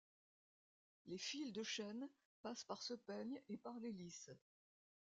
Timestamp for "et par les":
3.49-3.91